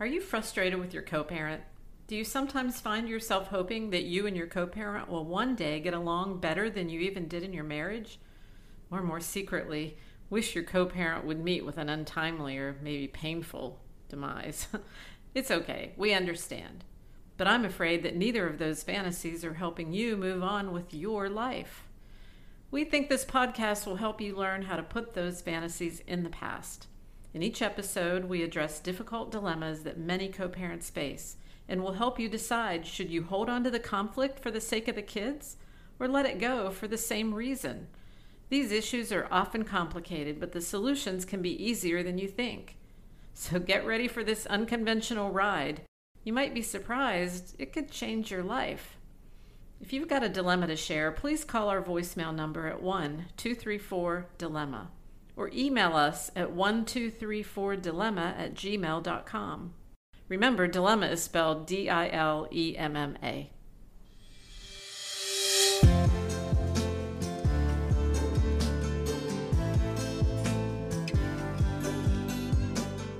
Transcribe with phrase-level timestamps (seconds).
[0.00, 1.62] Are you frustrated with your co parent?
[2.08, 5.78] Do you sometimes find yourself hoping that you and your co parent will one day
[5.78, 8.18] get along better than you even did in your marriage?
[8.90, 9.96] Or more secretly,
[10.30, 13.78] wish your co parent would meet with an untimely or maybe painful
[14.08, 14.66] demise?
[15.34, 16.82] it's okay, we understand.
[17.36, 21.28] But I'm afraid that neither of those fantasies are helping you move on with your
[21.28, 21.84] life.
[22.72, 26.30] We think this podcast will help you learn how to put those fantasies in the
[26.30, 26.88] past.
[27.34, 31.36] In each episode, we address difficult dilemmas that many co parents face
[31.68, 34.86] and will help you decide should you hold on to the conflict for the sake
[34.86, 35.56] of the kids
[35.98, 37.88] or let it go for the same reason.
[38.50, 42.76] These issues are often complicated, but the solutions can be easier than you think.
[43.32, 45.80] So get ready for this unconventional ride.
[46.22, 48.96] You might be surprised, it could change your life.
[49.80, 54.26] If you've got a dilemma to share, please call our voicemail number at 1 234
[54.38, 54.90] Dilemma
[55.36, 59.74] or email us at 1234dilemma at gmail.com.
[60.28, 63.50] Remember, dilemma is spelled D I L E M M A.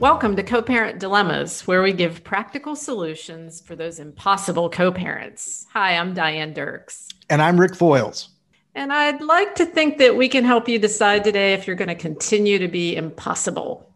[0.01, 5.67] Welcome to Co Parent Dilemmas, where we give practical solutions for those impossible co parents.
[5.73, 7.09] Hi, I'm Diane Dirks.
[7.31, 8.29] And I'm Rick Foyles.
[8.77, 11.89] And I'd like to think that we can help you decide today if you're going
[11.89, 13.89] to continue to be impossible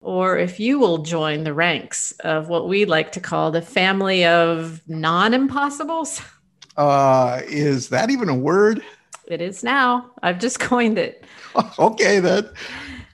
[0.00, 4.24] or if you will join the ranks of what we like to call the family
[4.24, 6.20] of non impossibles.
[6.76, 8.82] Uh, is that even a word?
[9.26, 10.10] It is now.
[10.22, 11.24] I've just coined it.
[11.78, 12.48] okay, then.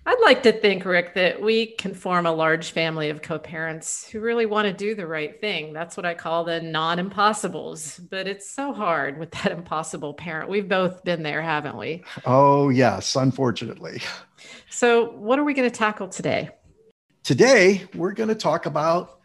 [0.04, 4.08] I'd like to think, Rick, that we can form a large family of co parents
[4.08, 5.72] who really want to do the right thing.
[5.72, 7.98] That's what I call the non impossibles.
[7.98, 10.50] But it's so hard with that impossible parent.
[10.50, 12.02] We've both been there, haven't we?
[12.24, 14.02] Oh, yes, unfortunately.
[14.70, 16.50] So, what are we going to tackle today?
[17.22, 19.20] Today, we're going to talk about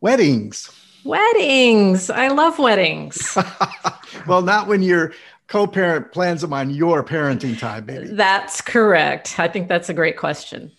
[0.00, 0.70] weddings.
[1.04, 2.10] Weddings.
[2.10, 3.36] I love weddings.
[4.28, 5.14] well, not when you're
[5.52, 8.06] co-parent plans them on your parenting time, baby.
[8.06, 9.38] That's correct.
[9.38, 10.72] I think that's a great question.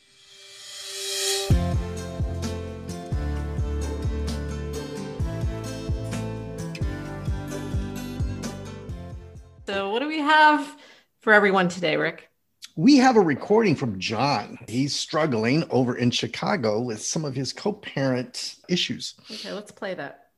[9.67, 10.75] So, what do we have
[11.22, 12.31] for everyone today, Rick?
[12.75, 14.57] We have a recording from John.
[14.67, 19.13] He's struggling over in Chicago with some of his co parent issues.
[19.29, 20.29] Okay, let's play that.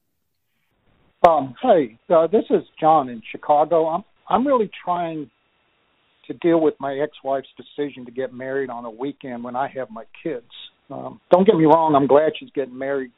[1.26, 3.88] Um, hey, uh, this is John in Chicago.
[3.88, 5.30] I'm I'm really trying
[6.28, 9.90] to deal with my ex-wife's decision to get married on a weekend when I have
[9.92, 10.50] my kids.
[10.90, 13.12] Um, don't get me wrong; I'm glad she's getting married,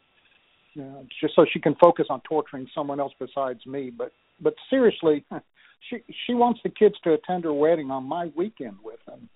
[0.79, 3.91] uh, just so she can focus on torturing someone else besides me.
[3.95, 5.25] But but seriously,
[5.89, 9.29] she she wants the kids to attend her wedding on my weekend with them.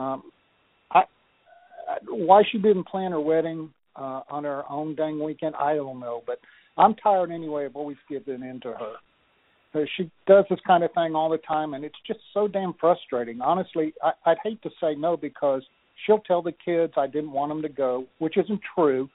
[0.00, 0.22] Um,
[0.92, 1.00] I,
[1.88, 6.00] I why she didn't plan her wedding uh, on her own dang weekend, I don't
[6.00, 6.22] know.
[6.26, 6.38] But
[6.76, 8.94] I'm tired anyway of always giving in to her.
[9.96, 13.40] She does this kind of thing all the time, and it's just so damn frustrating.
[13.40, 15.62] Honestly, I, I'd hate to say no because
[16.04, 19.08] she'll tell the kids I didn't want them to go, which isn't true.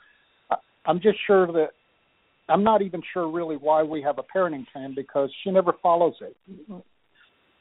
[0.51, 1.71] I, I'm just sure that
[2.49, 6.15] I'm not even sure really why we have a parenting plan because she never follows
[6.21, 6.35] it.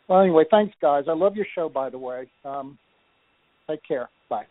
[0.09, 1.05] Well, anyway, thanks, guys.
[1.09, 2.27] I love your show, by the way.
[2.45, 2.79] Um,
[3.69, 4.11] take care.
[4.29, 4.47] Bye.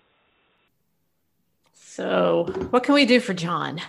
[1.73, 3.81] So, what can we do for John?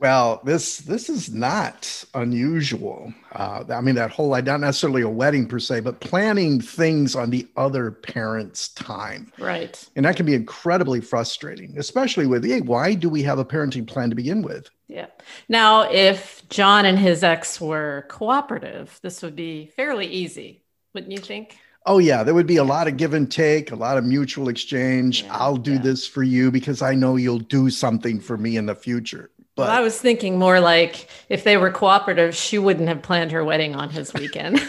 [0.00, 3.12] Well, this this is not unusual.
[3.32, 7.30] Uh, I mean, that whole not necessarily a wedding per se, but planning things on
[7.30, 9.32] the other parent's time.
[9.38, 9.88] Right.
[9.96, 13.88] And that can be incredibly frustrating, especially with, hey, why do we have a parenting
[13.88, 14.70] plan to begin with?
[14.86, 15.06] Yeah.
[15.48, 20.62] Now, if John and his ex were cooperative, this would be fairly easy,
[20.94, 21.58] wouldn't you think?
[21.86, 24.48] Oh yeah, there would be a lot of give and take, a lot of mutual
[24.48, 25.22] exchange.
[25.22, 25.82] Yeah, I'll do yeah.
[25.82, 29.30] this for you because I know you'll do something for me in the future.
[29.58, 33.32] But well, I was thinking more like if they were cooperative, she wouldn't have planned
[33.32, 34.62] her wedding on his weekend.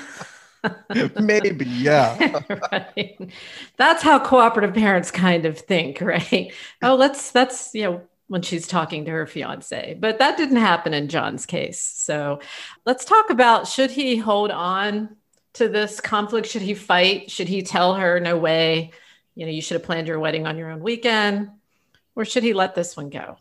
[1.20, 2.40] Maybe, yeah.
[2.72, 3.32] right.
[3.78, 6.52] That's how cooperative parents kind of think, right?
[6.82, 9.96] Oh, let's that's you know when she's talking to her fiance.
[10.00, 11.80] But that didn't happen in John's case.
[11.80, 12.40] So
[12.84, 15.18] let's talk about should he hold on
[15.54, 16.48] to this conflict?
[16.48, 17.30] Should he fight?
[17.30, 18.90] Should he tell her, no way,
[19.36, 21.52] you know, you should have planned your wedding on your own weekend?
[22.16, 23.38] Or should he let this one go?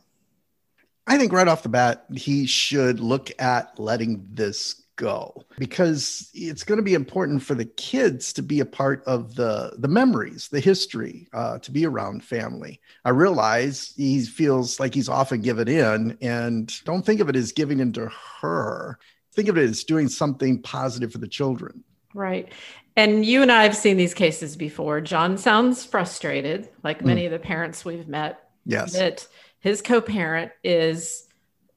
[1.19, 6.63] I think right off the bat, he should look at letting this go because it's
[6.63, 10.47] going to be important for the kids to be a part of the the memories
[10.47, 12.81] the history uh, to be around family.
[13.05, 17.51] I realize he feels like he's often given in and don't think of it as
[17.51, 18.09] giving in to
[18.41, 19.01] her.
[19.35, 21.83] Think of it as doing something positive for the children.
[22.15, 22.53] Right.
[22.95, 25.01] And you and i have seen these cases before.
[25.01, 27.27] John sounds frustrated like many mm.
[27.27, 28.93] of the parents we've met yes.
[28.93, 29.27] that
[29.61, 31.27] his co parent is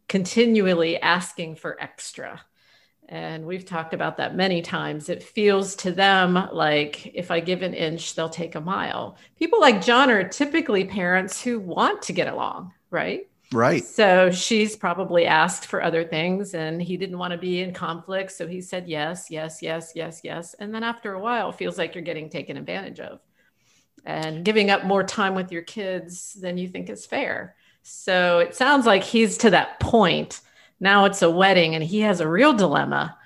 [0.07, 2.42] continually asking for extra.
[3.07, 5.10] And we've talked about that many times.
[5.10, 9.18] It feels to them like if I give an inch, they'll take a mile.
[9.38, 13.28] People like John are typically parents who want to get along, right?
[13.54, 13.84] Right.
[13.84, 18.31] So she's probably asked for other things and he didn't want to be in conflict.
[18.31, 20.56] So he said yes, yes, yes, yes, yes.
[20.57, 23.19] And then after a while, it feels like you're getting taken advantage of
[24.06, 27.56] and giving up more time with your kids than you think is fair.
[27.83, 30.42] So it sounds like he's to that point.
[30.80, 33.18] Now it's a wedding and he has a real dilemma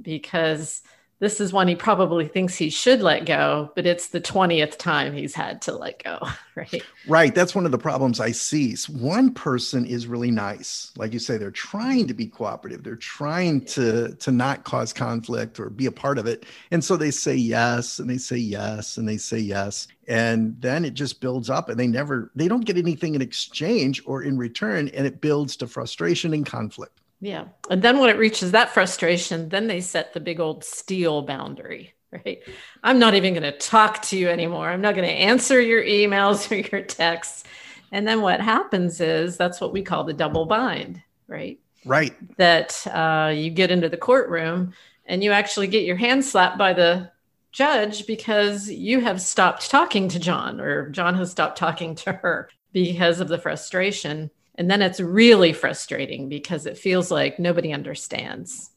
[0.00, 0.82] because
[1.22, 5.12] this is one he probably thinks he should let go, but it's the 20th time
[5.12, 6.18] he's had to let go,
[6.56, 6.82] right?
[7.06, 7.32] Right.
[7.32, 8.74] That's one of the problems I see.
[8.88, 10.90] One person is really nice.
[10.96, 12.82] Like you say, they're trying to be cooperative.
[12.82, 16.44] They're trying to to not cause conflict or be a part of it.
[16.72, 19.86] And so they say yes and they say yes and they say yes.
[20.08, 24.02] And then it just builds up and they never they don't get anything in exchange
[24.06, 26.98] or in return and it builds to frustration and conflict.
[27.22, 27.44] Yeah.
[27.70, 31.94] And then when it reaches that frustration, then they set the big old steel boundary,
[32.10, 32.40] right?
[32.82, 34.68] I'm not even going to talk to you anymore.
[34.68, 37.44] I'm not going to answer your emails or your texts.
[37.92, 41.60] And then what happens is that's what we call the double bind, right?
[41.84, 42.12] Right.
[42.38, 44.72] That uh, you get into the courtroom
[45.06, 47.12] and you actually get your hand slapped by the
[47.52, 52.48] judge because you have stopped talking to John or John has stopped talking to her
[52.72, 54.32] because of the frustration.
[54.56, 58.70] And then it's really frustrating because it feels like nobody understands.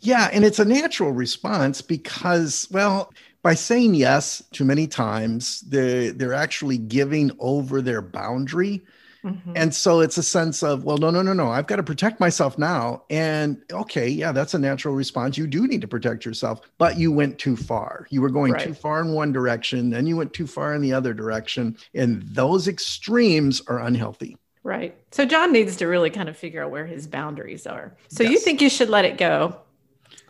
[0.00, 0.28] Yeah.
[0.32, 3.12] And it's a natural response because, well,
[3.42, 8.84] by saying yes too many times, they're, they're actually giving over their boundary.
[9.24, 9.52] Mm-hmm.
[9.56, 12.20] And so it's a sense of, well, no, no, no, no, I've got to protect
[12.20, 13.02] myself now.
[13.10, 15.36] And okay, yeah, that's a natural response.
[15.36, 18.06] You do need to protect yourself, but you went too far.
[18.10, 18.62] You were going right.
[18.62, 21.76] too far in one direction, then you went too far in the other direction.
[21.94, 24.36] And those extremes are unhealthy.
[24.66, 24.96] Right.
[25.12, 27.96] So John needs to really kind of figure out where his boundaries are.
[28.08, 28.32] So yes.
[28.32, 29.60] you think you should let it go.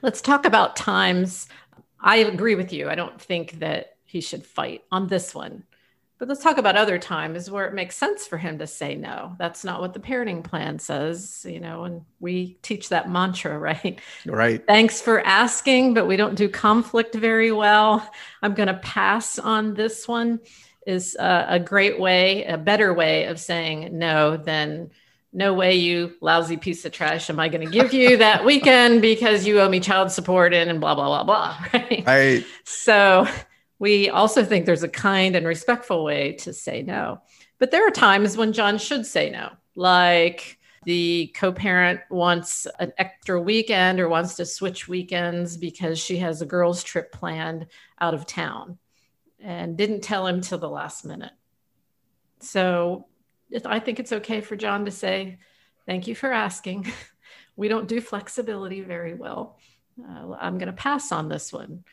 [0.02, 1.48] Let's talk about times.
[2.00, 2.90] I agree with you.
[2.90, 5.64] I don't think that he should fight on this one.
[6.18, 9.34] But let's talk about other times where it makes sense for him to say no.
[9.38, 13.98] That's not what the parenting plan says, you know, and we teach that mantra, right?
[14.26, 14.62] Right.
[14.66, 18.06] Thanks for asking, but we don't do conflict very well.
[18.42, 20.40] I'm going to pass on this one
[20.86, 24.90] is a, a great way, a better way of saying no than
[25.32, 29.02] no way you lousy piece of trash am i going to give you that weekend
[29.02, 32.04] because you owe me child support and, and blah blah blah blah right?
[32.06, 32.46] Right.
[32.64, 33.28] So
[33.78, 37.20] we also think there's a kind and respectful way to say no.
[37.58, 43.40] But there are times when john should say no like the co-parent wants an extra
[43.40, 47.66] weekend or wants to switch weekends because she has a girls trip planned
[48.00, 48.78] out of town
[49.40, 51.32] and didn't tell him till the last minute.
[52.40, 53.06] So
[53.64, 55.38] I think it's okay for John to say,
[55.86, 56.92] Thank you for asking.
[57.56, 59.56] we don't do flexibility very well.
[60.00, 61.84] Uh, I'm going to pass on this one.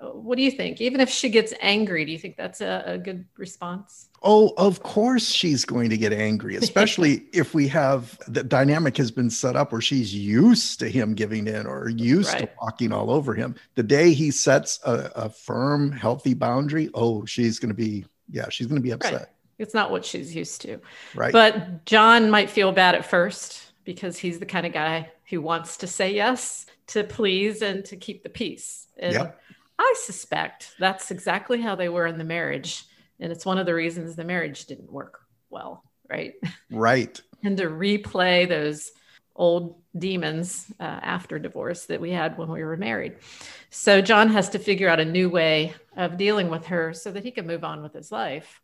[0.00, 0.80] What do you think?
[0.80, 4.08] Even if she gets angry, do you think that's a, a good response?
[4.22, 9.10] Oh, of course she's going to get angry, especially if we have the dynamic has
[9.10, 12.40] been set up where she's used to him giving in or used right.
[12.40, 13.54] to walking all over him.
[13.74, 18.48] The day he sets a, a firm, healthy boundary, oh, she's going to be, yeah,
[18.48, 19.12] she's going to be upset.
[19.12, 19.26] Right.
[19.58, 20.78] It's not what she's used to.
[21.14, 21.32] Right.
[21.32, 25.76] But John might feel bad at first because he's the kind of guy who wants
[25.78, 28.86] to say yes to please and to keep the peace.
[28.98, 29.40] And yep.
[29.80, 32.84] I suspect that's exactly how they were in the marriage.
[33.18, 36.34] And it's one of the reasons the marriage didn't work well, right?
[36.70, 37.18] Right.
[37.42, 38.92] and to replay those
[39.34, 43.16] old demons uh, after divorce that we had when we were married.
[43.70, 47.24] So John has to figure out a new way of dealing with her so that
[47.24, 48.60] he can move on with his life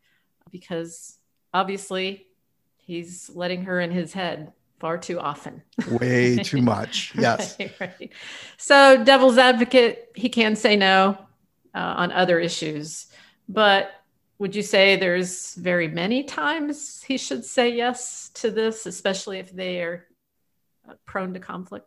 [0.52, 1.16] because
[1.54, 2.26] obviously
[2.76, 5.62] he's letting her in his head far too often.
[5.90, 7.12] Way too much.
[7.16, 7.56] Yes.
[7.58, 8.10] right, right.
[8.56, 11.18] So, devil's advocate, he can say no
[11.74, 13.06] uh, on other issues.
[13.48, 13.90] But
[14.38, 19.52] would you say there's very many times he should say yes to this, especially if
[19.52, 20.06] they are
[20.88, 21.86] uh, prone to conflict?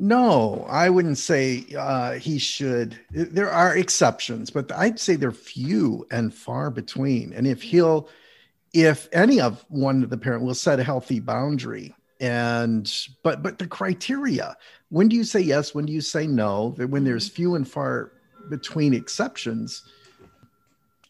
[0.00, 2.98] No, I wouldn't say uh, he should.
[3.10, 7.32] There are exceptions, but I'd say they're few and far between.
[7.32, 8.08] And if he'll,
[8.72, 13.58] if any of one of the parent will set a healthy boundary and but but
[13.58, 14.56] the criteria
[14.90, 15.74] when do you say yes?
[15.74, 16.74] When do you say no?
[16.78, 17.36] That when there's mm-hmm.
[17.36, 18.12] few and far
[18.48, 19.82] between exceptions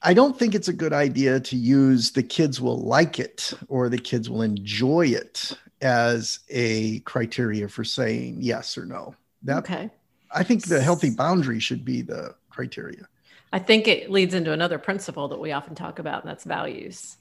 [0.02, 3.88] i don't think it's a good idea to use the kids will like it or
[3.88, 9.14] the kids will enjoy it as a criteria for saying yes or no.
[9.42, 9.90] That okay.
[10.32, 13.08] I think the healthy boundary should be the criteria.
[13.52, 17.16] I think it leads into another principle that we often talk about and that's values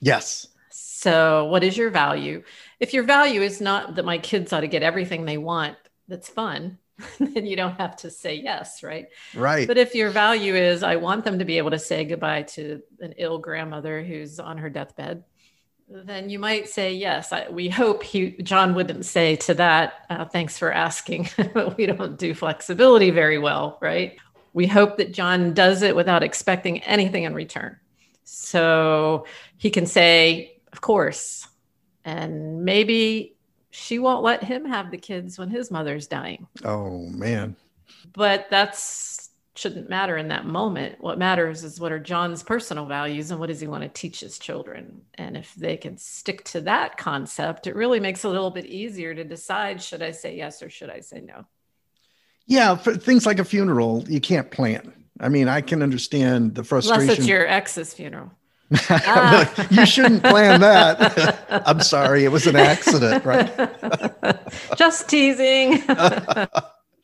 [0.00, 0.48] Yes.
[0.70, 2.42] So, what is your value?
[2.80, 5.76] If your value is not that my kids ought to get everything they want,
[6.08, 6.78] that's fun,
[7.20, 9.08] then you don't have to say yes, right?
[9.34, 9.66] Right.
[9.66, 12.82] But if your value is, I want them to be able to say goodbye to
[13.00, 15.24] an ill grandmother who's on her deathbed,
[15.88, 17.32] then you might say yes.
[17.32, 21.86] I, we hope he, John wouldn't say to that, uh, thanks for asking, but we
[21.86, 24.18] don't do flexibility very well, right?
[24.52, 27.78] We hope that John does it without expecting anything in return.
[28.30, 29.24] So
[29.56, 31.46] he can say, of course.
[32.04, 33.36] And maybe
[33.70, 36.46] she won't let him have the kids when his mother's dying.
[36.64, 37.56] Oh, man.
[38.12, 40.96] But that's shouldn't matter in that moment.
[41.00, 44.20] What matters is what are John's personal values and what does he want to teach
[44.20, 45.02] his children?
[45.14, 48.66] And if they can stick to that concept, it really makes it a little bit
[48.66, 51.44] easier to decide should I say yes or should I say no?
[52.46, 54.92] Yeah, for things like a funeral, you can't plan.
[55.20, 57.02] I mean, I can understand the frustration.
[57.02, 58.30] Unless it's your ex's funeral.
[58.90, 59.68] ah.
[59.70, 61.62] you shouldn't plan that.
[61.66, 63.50] I'm sorry, it was an accident, right?
[64.76, 65.82] Just teasing.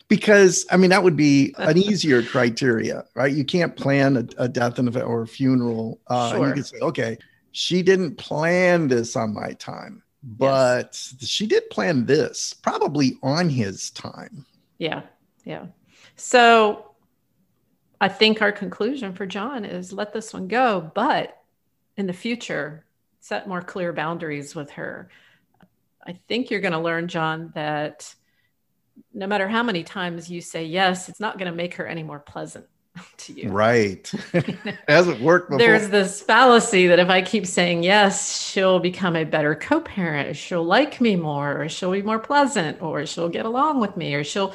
[0.09, 3.33] because I mean that would be an easier criteria, right?
[3.33, 6.01] You can't plan a, a death and a, or a funeral.
[6.07, 6.49] Uh, sure.
[6.49, 7.19] You can say, okay,
[7.53, 11.17] she didn't plan this on my time, but yes.
[11.21, 14.45] she did plan this probably on his time.
[14.79, 15.03] Yeah,
[15.45, 15.67] yeah.
[16.17, 16.94] So
[18.05, 21.41] I think our conclusion for John is let this one go, but
[21.97, 22.85] in the future,
[23.21, 25.09] set more clear boundaries with her.
[26.07, 28.15] I think you're going to learn, John, that
[29.15, 32.03] no matter how many times you say yes, it's not going to make her any
[32.03, 32.67] more pleasant
[33.17, 33.49] to you.
[33.49, 34.07] Right.
[34.87, 35.59] Hasn't worked before.
[35.59, 40.37] There's this fallacy that if I keep saying yes, she'll become a better co parent,
[40.37, 44.15] she'll like me more, or she'll be more pleasant, or she'll get along with me,
[44.15, 44.55] or she'll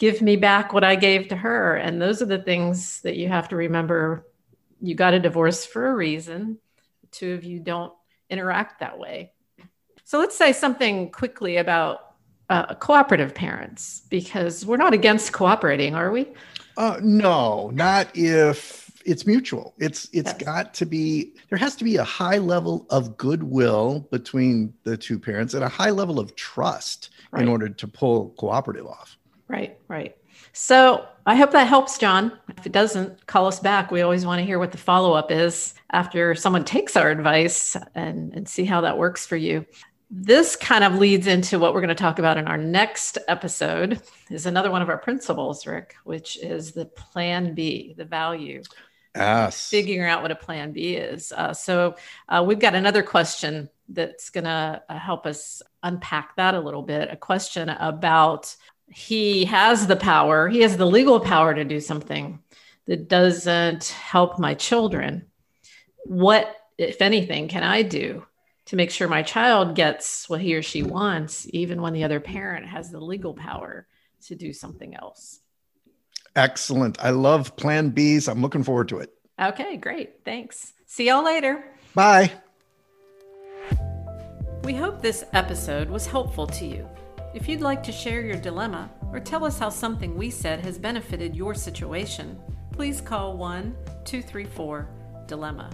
[0.00, 1.76] give me back what I gave to her.
[1.76, 4.26] And those are the things that you have to remember.
[4.80, 6.58] You got a divorce for a reason.
[7.02, 7.92] The two of you don't
[8.30, 9.32] interact that way.
[10.04, 12.14] So let's say something quickly about
[12.48, 16.28] uh, cooperative parents because we're not against cooperating, are we?
[16.78, 19.74] Uh, no, not if it's mutual.
[19.78, 20.42] It's it's yes.
[20.42, 25.18] got to be there has to be a high level of goodwill between the two
[25.18, 27.42] parents and a high level of trust right.
[27.42, 29.18] in order to pull cooperative off.
[29.50, 30.16] Right, right.
[30.52, 32.38] So I hope that helps, John.
[32.56, 33.90] If it doesn't, call us back.
[33.90, 37.76] We always want to hear what the follow up is after someone takes our advice
[37.94, 39.66] and, and see how that works for you
[40.10, 44.02] this kind of leads into what we're going to talk about in our next episode
[44.28, 48.60] is another one of our principles rick which is the plan b the value
[49.14, 51.94] yes figuring out what a plan b is uh, so
[52.28, 56.82] uh, we've got another question that's going to uh, help us unpack that a little
[56.82, 58.56] bit a question about
[58.90, 62.40] he has the power he has the legal power to do something
[62.86, 65.24] that doesn't help my children
[66.04, 68.24] what if anything can i do
[68.70, 72.20] to make sure my child gets what he or she wants, even when the other
[72.20, 73.88] parent has the legal power
[74.26, 75.40] to do something else.
[76.36, 76.96] Excellent.
[77.02, 78.28] I love Plan Bs.
[78.28, 79.12] I'm looking forward to it.
[79.40, 80.24] Okay, great.
[80.24, 80.72] Thanks.
[80.86, 81.64] See y'all later.
[81.96, 82.30] Bye.
[84.62, 86.88] We hope this episode was helpful to you.
[87.32, 90.78] If you'd like to share your dilemma or tell us how something we said has
[90.78, 92.36] benefited your situation,
[92.72, 94.88] please call 1 234
[95.28, 95.70] Dilemma.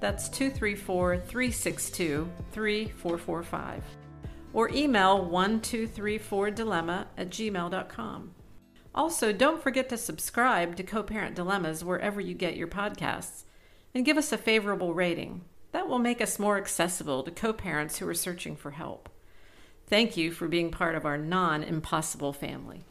[0.00, 3.84] That's 234 362 3445.
[4.52, 8.34] Or email 1234dilemma at gmail.com.
[8.92, 13.44] Also, don't forget to subscribe to Co Parent Dilemmas wherever you get your podcasts
[13.94, 15.44] and give us a favorable rating.
[15.70, 19.08] That will make us more accessible to co parents who are searching for help.
[19.88, 22.84] Thank you for being part of our non impossible family.